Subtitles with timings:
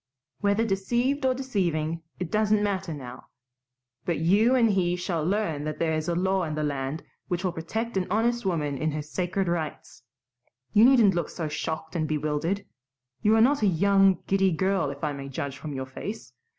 [0.39, 3.27] Whether deceived or deceiving, it doesn't matter now.
[4.03, 7.43] But you and he shall learn that there is a law in the land which
[7.43, 10.01] will protect an honest woman in her sacred rights.
[10.73, 12.65] You needn't look so shocked and bewildered.
[13.21, 16.33] You are not a young, giddy girl if I may judge from your face.